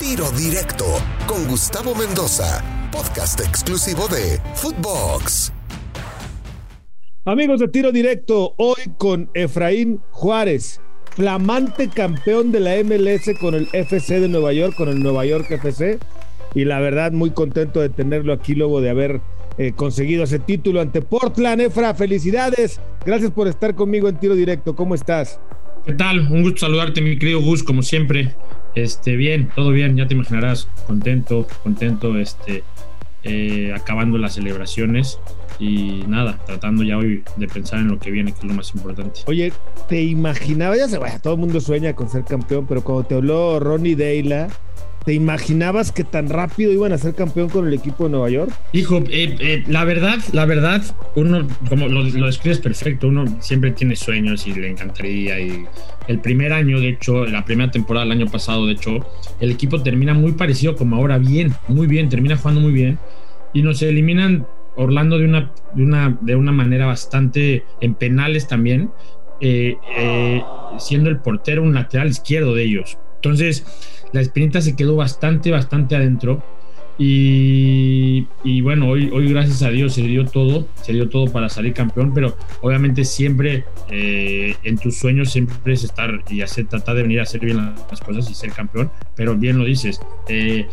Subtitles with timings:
[0.00, 0.84] Tiro Directo
[1.26, 5.52] con Gustavo Mendoza, podcast exclusivo de Footbox.
[7.24, 10.80] Amigos de Tiro Directo, hoy con Efraín Juárez,
[11.14, 15.48] flamante campeón de la MLS con el FC de Nueva York, con el Nueva York
[15.50, 15.98] FC.
[16.54, 19.20] Y la verdad, muy contento de tenerlo aquí luego de haber
[19.58, 21.60] eh, conseguido ese título ante Portland.
[21.60, 22.80] Efra, felicidades.
[23.06, 24.74] Gracias por estar conmigo en Tiro Directo.
[24.74, 25.40] ¿Cómo estás?
[25.86, 26.20] ¿Qué tal?
[26.32, 28.34] Un gusto saludarte, mi querido Gus, como siempre.
[28.74, 32.64] Este, bien, todo bien, ya te imaginarás, contento, contento, este,
[33.22, 35.18] eh, acabando las celebraciones
[35.58, 38.74] y nada, tratando ya hoy de pensar en lo que viene, que es lo más
[38.74, 39.20] importante.
[39.26, 39.52] Oye,
[39.88, 40.78] ¿te imaginabas?
[40.78, 43.94] Ya sé, bueno, todo el mundo sueña con ser campeón, pero cuando te habló Ronnie
[43.94, 44.48] Deila,
[45.04, 48.50] ¿Te imaginabas que tan rápido iban a ser campeón con el equipo de Nueva York?
[48.72, 50.82] Hijo, eh, eh, la verdad, la verdad,
[51.14, 55.38] uno, como lo, describes perfecto, uno siempre tiene sueños y le encantaría.
[55.38, 55.66] Y
[56.08, 59.06] el primer año, de hecho, la primera temporada del año pasado, de hecho,
[59.40, 62.98] el equipo termina muy parecido como ahora, bien, muy bien, termina jugando muy bien.
[63.52, 68.90] Y nos eliminan Orlando de una, de una, de una manera bastante en penales también,
[69.40, 69.76] eh,
[70.78, 72.96] siendo el portero un lateral izquierdo de ellos.
[73.24, 73.64] Entonces,
[74.12, 76.42] la espinita se quedó bastante, bastante adentro.
[76.98, 81.48] Y, y, bueno, hoy, hoy gracias a Dios se dio todo, se dio todo para
[81.48, 86.94] salir campeón, pero obviamente siempre eh, en tus sueños siempre es estar y hacer, tratar
[86.94, 90.68] de venir a hacer bien las cosas y ser campeón, pero bien lo dices, eh,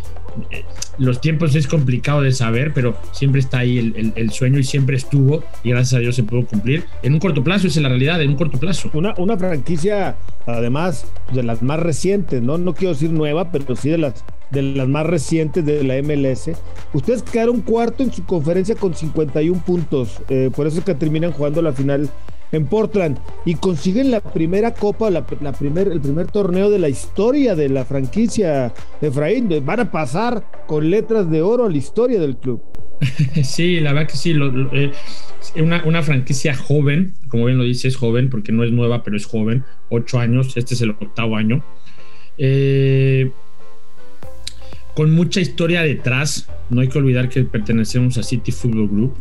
[0.98, 3.78] los tiempos es complicado de saber, pero siempre está ahí
[4.16, 6.86] el, sueño y siempre estuvo y gracias a Dios se pudo cumplir.
[7.04, 8.90] En un corto plazo, esa es la realidad, en un corto plazo.
[8.94, 10.16] Una, una franquicia,
[10.46, 12.58] además, de las más recientes, ¿no?
[12.58, 16.52] No quiero decir nueva, pero sí de las de las más recientes de la MLS.
[16.94, 21.32] Ustedes quedaron cuarto en su conferencia con 51 puntos, eh, por eso es que terminan
[21.32, 22.10] jugando la final
[22.52, 27.56] en Portland y consiguen la primera copa, la, primer, el primer torneo de la historia
[27.56, 29.50] de la franquicia Efraín.
[29.66, 32.62] Van a pasar con letras de oro a la historia del club.
[33.44, 34.36] Sí, la verdad que sí.
[34.74, 34.92] Eh,
[35.56, 39.18] una, una, franquicia joven, como bien lo dice, es joven porque no es nueva, pero
[39.18, 39.64] es joven.
[39.90, 41.64] Ocho años, este es el octavo año.
[42.38, 43.32] Eh,
[44.96, 46.48] con mucha historia detrás.
[46.70, 49.16] No hay que olvidar que pertenecemos a City Football Group.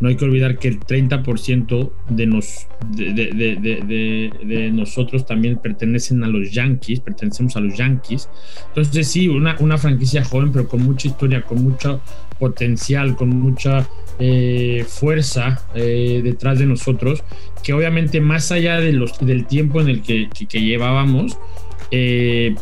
[0.00, 6.24] No hay que olvidar que el 30% de, nos, de, de, de, nosotros también pertenecen
[6.24, 8.28] a los Yankees, pertenecemos a los Yankees.
[8.68, 12.00] Entonces sí, una, una franquicia joven, pero con mucha historia, con mucho
[12.38, 13.88] potencial, con mucha
[14.18, 17.22] eh, fuerza eh, detrás de nosotros,
[17.62, 21.38] que obviamente más allá de los, del tiempo en el que, que, que llevábamos,
[21.90, 22.54] eh,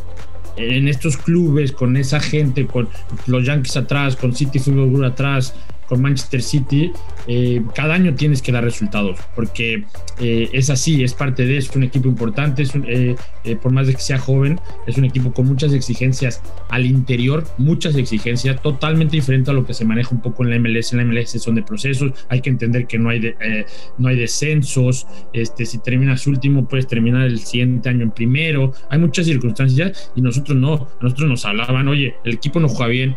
[0.59, 2.89] en estos clubes, con esa gente, con
[3.27, 5.55] los Yankees atrás, con City Football Group atrás,
[5.89, 6.93] con Manchester City,
[7.27, 9.85] eh, cada año tienes que dar resultados, porque
[10.21, 13.17] eh, es así, es parte de, es un equipo importante, es un, eh,
[13.63, 17.97] por más de que sea joven, es un equipo con muchas exigencias al interior, muchas
[17.97, 21.05] exigencias, totalmente diferente a lo que se maneja un poco en la MLS, en la
[21.05, 23.67] MLS son de procesos, hay que entender que no hay, de,
[23.97, 28.99] no hay descensos, este, si terminas último puedes terminar el siguiente año en primero, hay
[28.99, 33.17] muchas circunstancias y nosotros no, a nosotros nos hablaban, oye, el equipo no juega bien,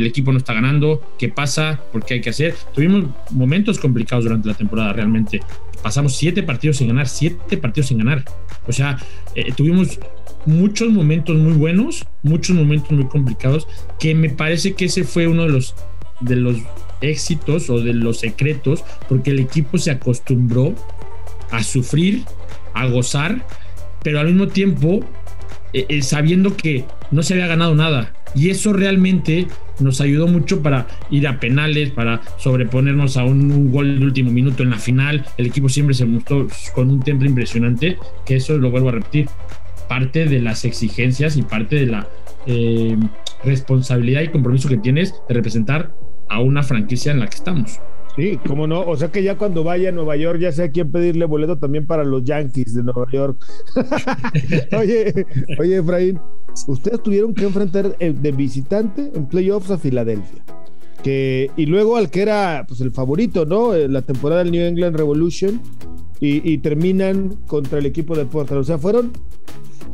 [0.00, 2.54] el equipo no está ganando, qué pasa, por qué hay que hacer.
[2.74, 5.40] Tuvimos momentos complicados durante la temporada, realmente.
[5.82, 8.24] Pasamos siete partidos sin ganar, siete partidos sin ganar.
[8.66, 8.98] O sea,
[9.34, 9.98] eh, tuvimos
[10.46, 13.66] muchos momentos muy buenos, muchos momentos muy complicados,
[13.98, 15.74] que me parece que ese fue uno de los,
[16.20, 16.56] de los
[17.00, 20.74] éxitos o de los secretos, porque el equipo se acostumbró
[21.50, 22.24] a sufrir,
[22.74, 23.44] a gozar,
[24.02, 25.00] pero al mismo tiempo
[25.72, 28.12] eh, eh, sabiendo que no se había ganado nada.
[28.34, 29.46] Y eso realmente
[29.80, 34.62] nos ayudó mucho para ir a penales, para sobreponernos a un, gol de último minuto
[34.62, 35.24] en la final.
[35.36, 39.28] El equipo siempre se mostró con un temple impresionante, que eso lo vuelvo a repetir,
[39.88, 42.08] parte de las exigencias y parte de la
[42.46, 42.96] eh,
[43.44, 45.94] responsabilidad y compromiso que tienes de representar
[46.28, 47.80] a una franquicia en la que estamos.
[48.16, 48.82] Sí, cómo no.
[48.82, 51.58] O sea que ya cuando vaya a Nueva York ya sé a quién pedirle boleto
[51.58, 53.44] también para los Yankees de Nueva York.
[54.78, 55.26] oye,
[55.58, 56.20] oye, Efraín,
[56.66, 60.42] ustedes tuvieron que enfrentar de visitante en playoffs a Filadelfia.
[61.02, 63.74] Que, y luego al que era pues, el favorito, ¿no?
[63.74, 65.60] La temporada del New England Revolution.
[66.22, 68.60] Y, y terminan contra el equipo de Portland.
[68.60, 69.10] O sea, fueron,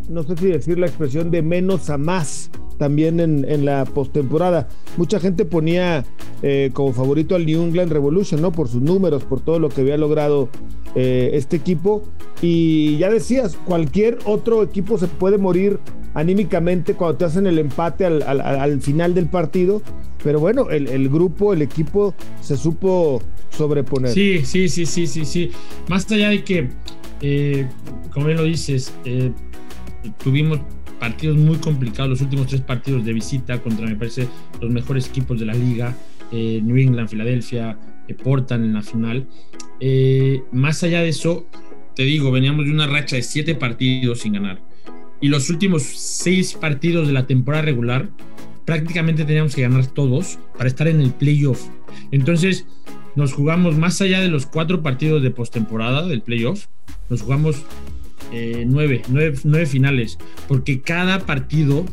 [0.09, 4.69] no sé si decir la expresión de menos a más también en, en la postemporada.
[4.97, 6.05] Mucha gente ponía
[6.43, 8.53] eh, como favorito al New England Revolution, ¿no?
[8.53, 10.49] Por sus números, por todo lo que había logrado
[10.95, 12.03] eh, este equipo.
[12.43, 15.79] Y ya decías, cualquier otro equipo se puede morir
[16.15, 19.83] anímicamente cuando te hacen el empate al, al, al final del partido.
[20.23, 24.13] Pero bueno, el, el, grupo, el equipo se supo sobreponer.
[24.13, 25.51] Sí, sí, sí, sí, sí, sí.
[25.89, 26.69] Más allá de que,
[27.21, 27.67] eh,
[28.13, 28.93] como bien lo dices,
[30.23, 30.61] tuvimos
[30.99, 34.29] partidos muy complicados, los últimos tres partidos de visita contra, me parece,
[34.61, 35.97] los mejores equipos de la liga,
[36.33, 37.79] eh, New England, Filadelfia,
[38.09, 39.27] eh, Portland en la final.
[39.81, 41.47] Eh, más allá de eso,
[41.95, 44.61] te digo, veníamos de una racha de siete partidos sin ganar.
[45.21, 48.11] Y los últimos seis partidos de la temporada regular,
[48.65, 51.69] prácticamente teníamos que ganar todos para estar en el playoff.
[52.11, 52.67] Entonces,
[53.15, 56.67] nos jugamos más allá de los cuatro partidos de postemporada del playoff,
[57.09, 57.65] nos jugamos
[58.33, 60.19] eh, nueve, nueve, finales,
[60.49, 61.85] porque cada partido,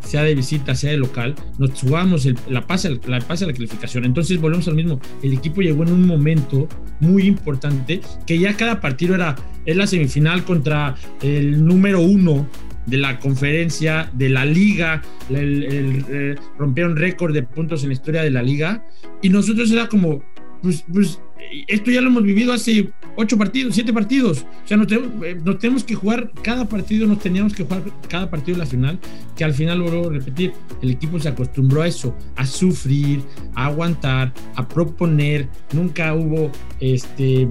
[0.00, 4.04] sea de visita, sea de local, nos jugamos la, pase, la pase a la calificación.
[4.04, 5.00] Entonces volvemos al mismo.
[5.22, 6.68] El equipo llegó en un momento
[7.00, 9.36] muy importante que ya cada partido era
[9.66, 12.48] es la semifinal contra el número uno
[12.86, 18.30] de la conferencia, de la liga, eh, rompieron récord de puntos en la historia de
[18.30, 18.86] la liga
[19.20, 20.22] y nosotros era como,
[20.62, 21.20] pues, pues
[21.68, 24.44] esto ya lo hemos vivido hace ocho partidos, siete partidos.
[24.64, 28.56] O sea, eh, nos tenemos, que jugar cada partido, nos teníamos que jugar cada partido
[28.56, 28.98] en la final,
[29.36, 33.22] que al final, vuelvo a repetir, el equipo se acostumbró a eso, a sufrir,
[33.54, 35.48] a aguantar, a proponer.
[35.72, 36.50] Nunca hubo
[36.80, 37.48] este,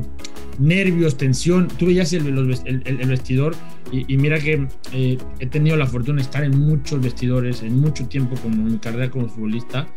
[0.59, 1.67] nervios, tensión.
[1.67, 3.55] Tú veías el, el, vestidor
[3.91, 8.07] y, mira que eh, he tenido la fortuna de estar en muchos vestidores, en mucho
[8.07, 9.87] tiempo como mi carrera como futbolista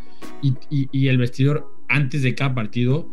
[0.43, 3.09] y, y el vestidor antes de cada partido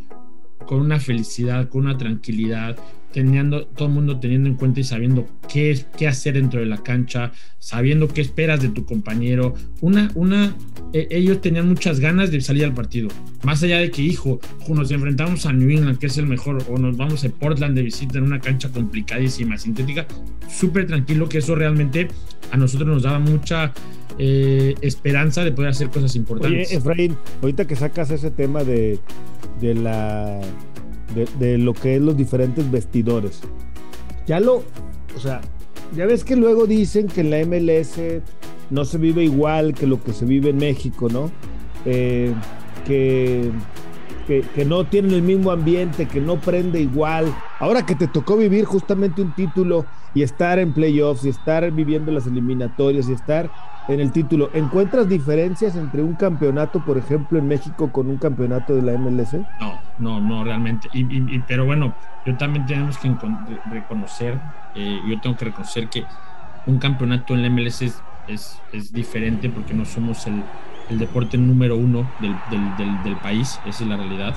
[0.66, 2.78] con una felicidad, con una tranquilidad,
[3.16, 6.66] teniendo, todo el mundo teniendo en cuenta y sabiendo qué, es, qué hacer dentro de
[6.66, 9.54] la cancha, sabiendo qué esperas de tu compañero.
[9.80, 10.54] Una, una,
[10.92, 13.08] e, ellos tenían muchas ganas de salir al partido.
[13.44, 16.78] Más allá de que, hijo, nos enfrentamos a New England, que es el mejor, o
[16.78, 20.06] nos vamos a Portland de visita en una cancha complicadísima, sintética,
[20.50, 22.10] súper tranquilo, que eso realmente
[22.52, 23.72] a nosotros nos daba mucha
[24.18, 26.68] eh, esperanza de poder hacer cosas importantes.
[26.70, 29.00] Oye, Efraín, ahorita que sacas ese tema de,
[29.60, 30.40] de la
[31.40, 33.42] de, lo que es los diferentes vestidores,
[34.26, 34.64] ya lo,
[35.16, 35.42] o sea,
[35.96, 38.00] ya ves que luego dicen que en la MLS
[38.70, 41.30] no se vive igual que lo que se vive en México, ¿no?
[41.86, 42.34] Eh,
[42.86, 43.52] que,
[44.28, 47.34] que, que, no tienen el mismo ambiente, que no prende igual.
[47.60, 52.12] Ahora que te tocó vivir justamente un título y estar en playoffs y estar viviendo
[52.12, 53.52] las eliminatorias y estar
[53.88, 54.50] en el título.
[54.54, 59.34] ¿Encuentras diferencias entre un campeonato, por ejemplo, en México con un campeonato de la MLS?
[59.60, 60.90] No, no, no, realmente.
[60.94, 61.94] Y, pero bueno,
[62.26, 63.14] yo también tenemos que
[63.72, 64.40] reconocer,
[64.76, 66.04] eh, yo tengo que reconocer que
[66.66, 67.82] un campeonato en la MLS
[68.28, 70.44] es, es diferente porque no somos el,
[70.90, 72.36] el deporte número uno del,
[73.04, 74.36] del, país, esa es la realidad.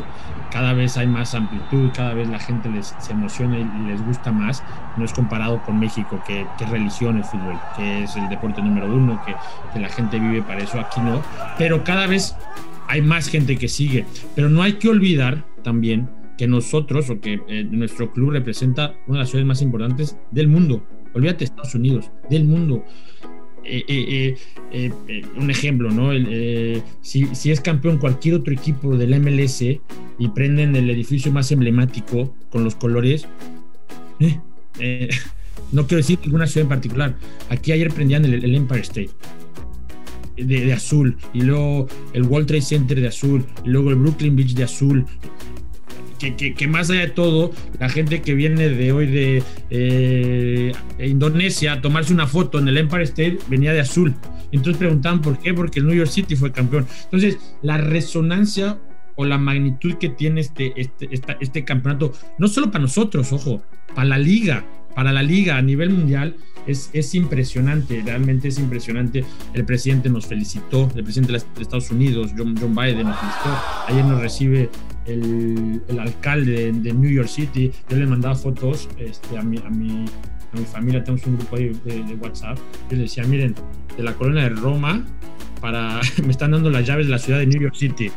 [0.50, 4.33] Cada vez hay más amplitud, cada vez la gente les, se emociona y les gusta
[4.33, 4.62] más.
[4.97, 8.62] No es comparado con México, que, que es religión el fútbol, que es el deporte
[8.62, 9.35] número uno, que,
[9.73, 11.23] que la gente vive para eso, aquí no.
[11.59, 12.37] Pero cada vez
[12.89, 14.06] hay más gente que sigue.
[14.35, 16.09] Pero no hay que olvidar también
[16.39, 20.49] que nosotros o que eh, nuestro club representa una de las ciudades más importantes del
[20.49, 20.87] mundo.
[21.12, 22.85] Olvídate Estados Unidos, del mundo.
[23.65, 24.37] Eh, eh,
[24.73, 26.11] eh, un ejemplo, ¿no?
[27.03, 32.65] si, es campeón cualquier otro equipo del MLS y prenden el edificio más emblemático con
[32.65, 33.27] los colores,
[35.73, 37.17] no quiero decir ninguna ciudad en particular.
[37.51, 39.11] Aquí ayer prendían el, Empire State.
[40.37, 44.37] De, de, azul, y luego el World Trade Center de azul, y luego el Brooklyn
[44.37, 45.05] Beach de azul,
[46.19, 51.81] que, más allá de todo, la gente que viene de hoy de eh, Indonesia a
[51.81, 54.15] tomarse una foto en el Empire State venía de azul.
[54.50, 56.87] Entonces preguntaban por qué, porque el New York City fue campeón.
[57.04, 58.78] Entonces, la resonancia
[59.16, 61.09] o la magnitud que tiene este, este,
[61.40, 63.62] este campeonato, no solo para nosotros, ojo,
[63.95, 64.64] para la liga,
[64.95, 69.25] para la liga a nivel mundial, es, es, impresionante, realmente es impresionante.
[69.54, 73.59] El presidente nos felicitó, el presidente de Estados Unidos, John, John Biden, nos felicitó.
[73.88, 74.71] Ayer nos recibe
[75.09, 80.05] el, alcalde de, New York City, yo le mandaba fotos este, a, mi, a, mi,
[80.53, 82.59] a mi familia, tenemos un grupo ahí de, WhatsApp,
[82.91, 83.55] yo les decía, miren,
[83.97, 85.05] de la colonia de Roma,
[85.61, 88.11] para, me están dando las llaves de la ciudad de New York City.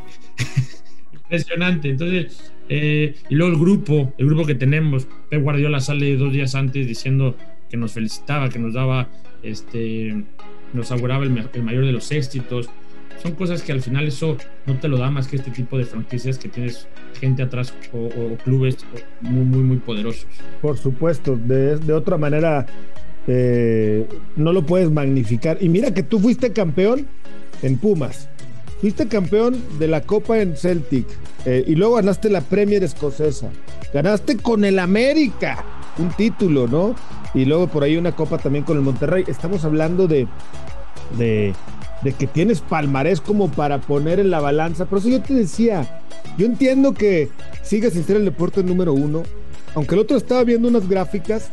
[1.13, 1.89] Impresionante.
[1.89, 6.55] Entonces, eh, y luego el grupo, el grupo que tenemos, Pep Guardiola sale dos días
[6.55, 7.38] antes diciendo
[7.69, 9.10] que nos felicitaba, que nos daba,
[9.41, 10.25] este,
[10.74, 12.69] nos auguraba el, el mayor de los éxitos
[13.21, 15.85] son cosas que al final eso no te lo da más que este tipo de
[15.85, 16.87] franquicias que tienes
[17.19, 18.09] gente atrás o,
[18.43, 18.77] clubes
[19.21, 20.27] muy, muy, muy poderosos.
[20.61, 22.65] Por supuesto, de, de otra manera
[23.27, 25.57] eh, no lo puedes magnificar.
[25.61, 27.07] Y mira que tú fuiste campeón
[27.61, 28.27] en Pumas,
[28.79, 31.05] fuiste campeón de la Copa en Celtic
[31.45, 33.49] eh, y luego ganaste la Premier escocesa,
[33.93, 35.63] ganaste con el América
[35.97, 36.95] un título, ¿no?
[37.33, 39.23] Y luego por ahí una copa también con el Monterrey.
[39.27, 40.27] Estamos hablando de,
[41.17, 41.53] de
[42.03, 44.86] de que tienes palmarés como para poner en la balanza.
[44.86, 46.01] Por eso yo te decía,
[46.38, 47.29] yo entiendo que
[47.63, 49.24] sigas sin ser el deporte número uno,
[49.75, 51.50] aunque el otro estaba viendo unas gráficas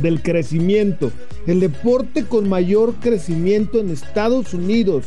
[0.00, 1.10] del crecimiento.
[1.46, 5.06] El deporte con mayor crecimiento en Estados Unidos,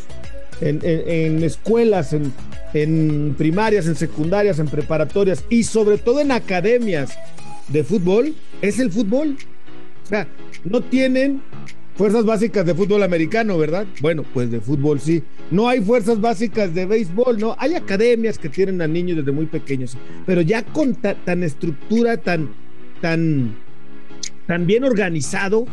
[0.61, 2.33] en, escuelas, en,
[2.73, 7.11] en primarias, en secundarias, en preparatorias y sobre todo en academias
[7.69, 9.37] de fútbol, es el fútbol.
[10.03, 10.27] O sea,
[10.63, 11.41] no tienen
[11.95, 13.85] fuerzas básicas de fútbol americano, ¿verdad?
[14.01, 15.23] Bueno, pues de fútbol sí.
[15.51, 17.55] No hay fuerzas básicas de béisbol, ¿no?
[17.59, 22.49] Hay academias que tienen a niños desde muy pequeños, pero ya con tan estructura, tan,
[23.01, 23.55] tan,
[24.47, 25.65] tan bien organizado,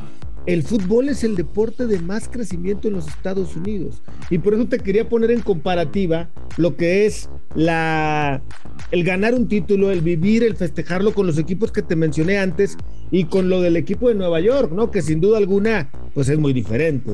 [0.46, 4.02] el fútbol es el deporte de más crecimiento en los Estados Unidos.
[4.30, 8.42] Y por eso te quería poner en comparativa lo que es la,
[8.90, 12.76] el ganar un título, el vivir, el festejarlo con los equipos que te mencioné antes
[13.10, 14.90] y con lo del equipo de Nueva York, ¿no?
[14.90, 17.10] Que sin duda alguna, pues es muy diferente.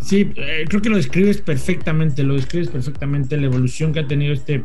[0.00, 4.32] Sí, eh, creo que lo describes perfectamente, lo describes perfectamente, la evolución que ha tenido
[4.32, 4.62] este,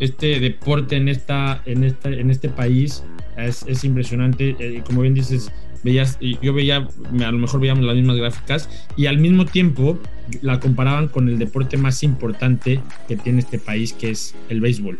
[0.00, 3.04] este deporte en, esta, en, esta, en este país
[3.36, 4.56] es, es impresionante.
[4.58, 5.50] Eh, como bien dices,
[5.82, 9.98] veías, yo veía, a lo mejor veíamos las mismas gráficas y al mismo tiempo
[10.42, 14.98] la comparaban con el deporte más importante que tiene este país, que es el béisbol.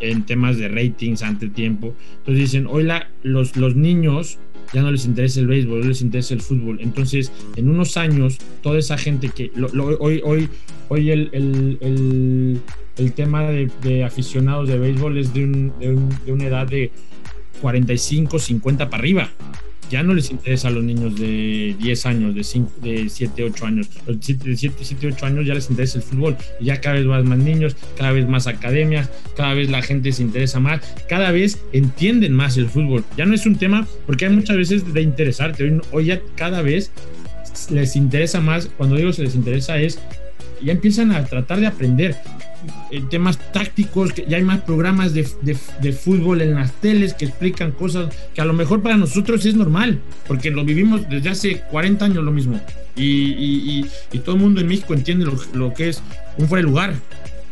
[0.00, 1.94] En temas de ratings ante tiempo.
[2.18, 4.38] Entonces dicen, hoy la, los, los niños
[4.72, 6.78] ya no les interesa el béisbol, no les interesa el fútbol.
[6.80, 9.50] Entonces, en unos años, toda esa gente que
[10.00, 10.48] hoy, hoy,
[10.88, 12.60] hoy el, el,
[12.96, 15.70] el, tema de, aficionados de béisbol es de,
[16.26, 16.90] de una edad de
[17.60, 19.30] 45, 50 para arriba.
[19.88, 23.66] Ya no les interesa a los niños de 10 años, de, 5, de 7, 8
[23.66, 23.88] años.
[24.06, 26.36] Los de 7, 7, 8 años ya les interesa el fútbol.
[26.58, 30.10] Y ya cada vez más, más niños, cada vez más academias, cada vez la gente
[30.10, 33.04] se interesa más, cada vez entienden más el fútbol.
[33.16, 35.62] Ya no es un tema, porque hay muchas veces de interesarte.
[35.62, 36.90] Hoy, hoy ya cada vez
[37.70, 38.66] les interesa más.
[38.76, 40.00] Cuando digo se les interesa es
[40.62, 42.16] ya empiezan a tratar de aprender
[43.10, 47.72] temas tácticos, que ya hay más programas de, de, fútbol en las teles que explican
[47.72, 52.04] cosas que a lo mejor para nosotros es normal, porque lo vivimos desde hace 40
[52.04, 52.60] años lo mismo.
[52.96, 56.02] Y, y, todo el mundo en México entiende lo, lo que es
[56.38, 56.94] un fuera de lugar.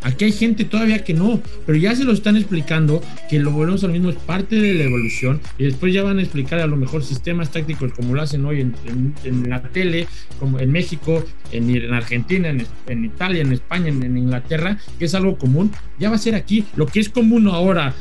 [0.04, 3.82] Aquí hay gente todavía que no, pero ya se lo están explicando que lo volvemos
[3.84, 6.76] al mismo es parte de la evolución y después ya van a explicar a lo
[6.76, 10.06] mejor sistemas tácticos como lo hacen hoy en, la tele,
[10.38, 15.72] como en México, en, Argentina, en, Italia, en España, en, Inglaterra, que es algo común,
[15.98, 16.66] ya va a ser aquí.
[16.76, 17.94] Lo que es común ahora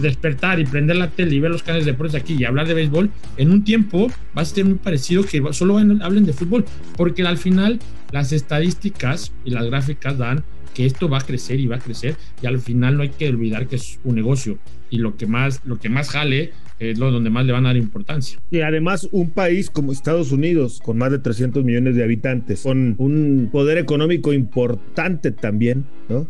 [0.00, 2.74] despertar y prender la tele y ver los canales de deportes aquí y hablar de
[2.74, 6.64] béisbol, en un tiempo va a ser muy parecido que solo hablen de fútbol,
[6.96, 7.78] porque al final
[8.10, 12.16] las estadísticas y las gráficas dan que esto va a crecer y va a crecer
[12.42, 14.58] y al final no hay que olvidar que es un negocio
[14.90, 17.70] y lo que más, lo que más jale es lo donde más le van a
[17.70, 18.40] dar importancia.
[18.50, 22.94] Y además un país como Estados Unidos, con más de 300 millones de habitantes, con
[22.98, 26.26] un poder económico importante también, ¿no?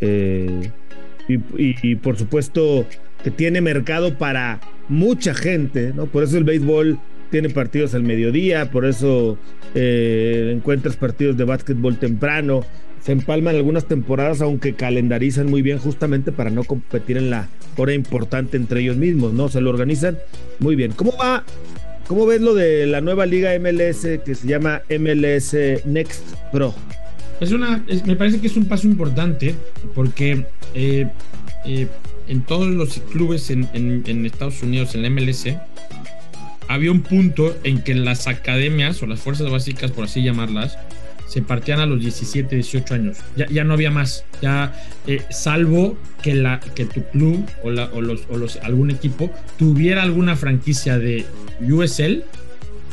[0.00, 0.70] Eh,
[1.28, 2.86] y, por supuesto
[3.22, 6.06] que tiene mercado para mucha gente, ¿no?
[6.06, 6.98] Por eso el béisbol
[7.30, 9.36] tiene partidos al mediodía, por eso
[9.74, 12.62] eh, encuentras partidos de básquetbol temprano,
[13.02, 17.94] se empalman algunas temporadas, aunque calendarizan muy bien justamente para no competir en la hora
[17.94, 19.48] importante entre ellos mismos, ¿no?
[19.48, 20.18] Se lo organizan
[20.58, 20.92] muy bien.
[20.92, 21.44] ¿Cómo va?
[22.06, 26.74] ¿Cómo ves lo de la nueva liga MLS que se llama MLS Next Pro?
[27.40, 29.54] Es una, me parece que es un paso importante
[29.94, 31.06] porque eh,
[31.64, 31.86] eh,
[32.26, 35.46] en todos los clubes en, en Estados Unidos, en la MLS,
[36.68, 40.78] había un punto en que las academias o las fuerzas básicas, por así llamarlas,
[41.28, 43.18] se partían a los 17, 18 años.
[43.36, 44.24] Ya, ya no había más.
[44.40, 44.74] Ya,
[45.06, 49.30] eh, salvo que, la, que tu club o, la, o, los, o los, algún equipo
[49.58, 51.26] tuviera alguna franquicia de
[51.60, 52.24] USL,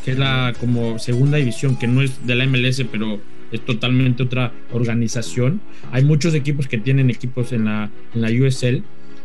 [0.03, 4.23] que es la como segunda división, que no es de la MLS, pero es totalmente
[4.23, 5.61] otra organización.
[5.91, 8.83] Hay muchos equipos que tienen equipos en la, en la USL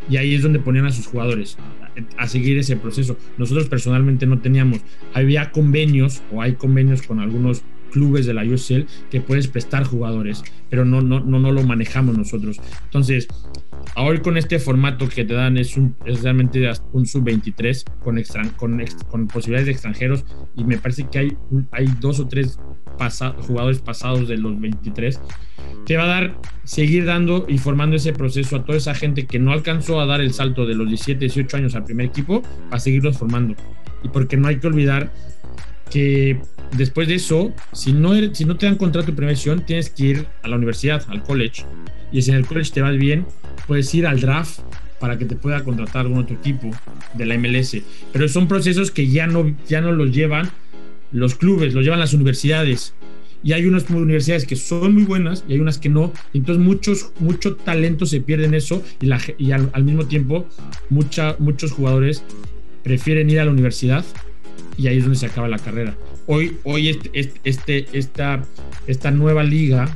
[0.09, 1.59] y ahí es donde ponían a sus jugadores
[2.17, 3.17] a, a seguir ese proceso.
[3.39, 4.81] Nosotros personalmente no teníamos,
[5.15, 10.43] había convenios o hay convenios con algunos clubes de la USL que puedes prestar jugadores,
[10.69, 12.61] pero no, no, no, no lo manejamos nosotros.
[12.85, 13.29] Entonces,
[13.95, 18.23] ahora con este formato que te dan es, un, es realmente un sub-23 con,
[18.57, 20.25] con, con, posibilidades de extranjeros
[20.57, 21.37] y me parece que hay,
[21.73, 22.59] hay dos o tres
[23.47, 25.21] jugadores pasados de los 23
[25.87, 29.39] te va a dar, seguir dando y formando ese proceso a toda esa gente que
[29.39, 32.79] no alcanzó a dar el salto de los 17, 18 años al primer equipo, a
[32.79, 33.55] seguirlos formando.
[34.03, 35.13] Y porque no hay que olvidar
[35.91, 36.41] que
[36.77, 40.27] después de eso, si no, si no te dan contrato de primera tienes que ir
[40.43, 41.65] a la universidad, al college.
[42.13, 43.27] Y si en el college te vas bien,
[43.67, 44.61] puedes ir al draft
[44.99, 46.71] para que te pueda contratar algún otro equipo
[47.15, 47.77] de la MLS.
[48.13, 50.51] Pero son procesos que ya no, ya no los llevan
[51.13, 52.95] los clubes, los llevan las universidades.
[53.43, 56.13] Y hay unas universidades que son muy buenas y hay unas que no.
[56.35, 60.47] Entonces muchos, mucho talento se pierde en eso y al, mismo tiempo
[60.91, 62.23] mucha, muchos jugadores
[62.83, 64.05] prefieren ir a la universidad
[64.81, 65.95] y ahí es donde se acaba la carrera.
[66.27, 68.43] Hoy, hoy este, este, este, esta,
[68.87, 69.95] esta nueva liga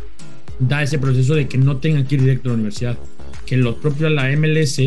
[0.58, 2.98] da ese proceso de que no tengan que ir directo a la universidad,
[3.46, 4.80] que lo propio la MLS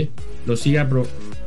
[0.46, 0.88] lo siga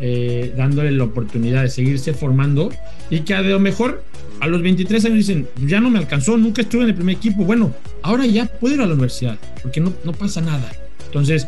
[0.00, 2.70] eh, dándole la oportunidad de seguirse formando
[3.08, 4.02] y que a lo mejor
[4.40, 7.44] a los 23 años dicen, ya no me alcanzó, nunca estuve en el primer equipo,
[7.44, 10.72] bueno, ahora ya puedo ir a la universidad, porque no, no pasa nada.
[11.06, 11.46] Entonces,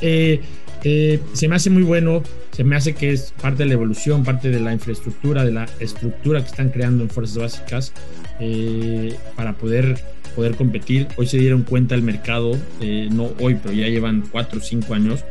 [0.00, 0.40] eh,
[0.84, 2.22] eh, se me hace muy bueno,
[2.52, 5.66] se me hace que es parte de la evolución, parte de la infraestructura, de la
[5.80, 7.92] estructura que están creando en fuerzas básicas
[8.40, 9.98] eh, para poder,
[10.36, 11.08] poder competir.
[11.16, 14.94] Hoy se dieron cuenta el mercado, eh, no hoy, pero ya llevan cuatro o cinco
[14.94, 15.24] años,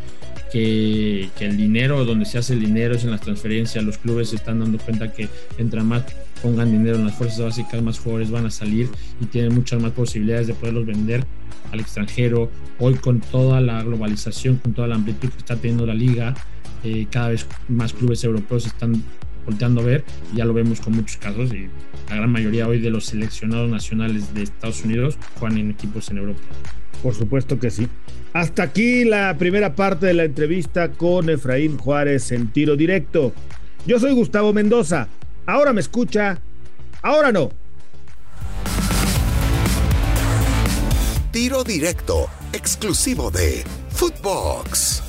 [0.52, 4.30] que, que, el dinero, donde se hace el dinero es en las transferencias, los clubes
[4.30, 6.04] se están dando cuenta que entra más
[6.42, 8.90] pongan dinero en las fuerzas básicas, más jugadores van a salir
[9.22, 11.26] y tienen muchas más posibilidades de poderlos vender
[11.72, 12.50] al extranjero.
[12.80, 16.34] Hoy con toda la globalización, con toda la amplitud que está teniendo la liga,
[16.84, 19.04] eh, cada vez más clubes europeos están
[19.46, 21.70] volteando a ver, y ya lo vemos con muchos casos, y
[22.10, 26.18] la gran mayoría hoy de los seleccionados nacionales de Estados Unidos juegan en equipos en
[26.18, 26.42] Europa.
[27.02, 27.88] Por supuesto que sí.
[28.34, 33.34] Hasta aquí la primera parte de la entrevista con Efraín Juárez en tiro directo.
[33.86, 35.08] Yo soy Gustavo Mendoza.
[35.46, 36.40] Ahora me escucha,
[37.02, 37.52] ahora no.
[41.32, 45.02] Tiro directo, exclusivo de Footbox.